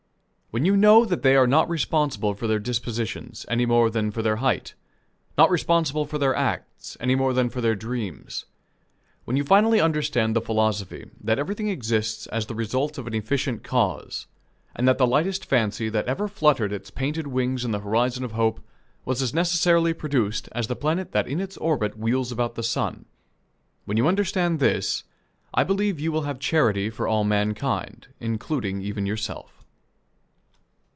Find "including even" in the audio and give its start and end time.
28.19-29.05